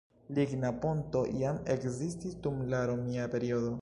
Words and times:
Ligna 0.37 0.69
ponto 0.85 1.21
jam 1.41 1.59
ekzistis 1.75 2.37
dum 2.47 2.65
la 2.73 2.81
romia 2.93 3.29
periodo. 3.37 3.69